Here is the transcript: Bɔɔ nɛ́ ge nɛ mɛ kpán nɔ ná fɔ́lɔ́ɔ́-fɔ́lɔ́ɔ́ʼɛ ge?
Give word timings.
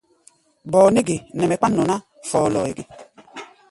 Bɔɔ 0.71 0.87
nɛ́ 0.93 1.05
ge 1.07 1.15
nɛ 1.37 1.43
mɛ 1.49 1.55
kpán 1.59 1.73
nɔ 1.75 1.83
ná 1.89 1.95
fɔ́lɔ́ɔ́-fɔ́lɔ́ɔ́ʼɛ 2.29 2.75
ge? 2.77 2.83